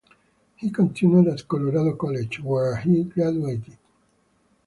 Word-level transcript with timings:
He 0.55 0.71
continued 0.71 1.27
at 1.27 1.47
Colorado 1.47 1.95
College, 1.95 2.39
where 2.41 2.77
he 2.77 3.03
graduated. 3.03 3.77